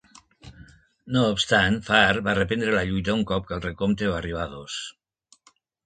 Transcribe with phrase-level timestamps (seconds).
[1.15, 4.53] No obstant, Farr va reprendre la lluita un cop que el recompte va arribar a
[4.59, 4.85] dos.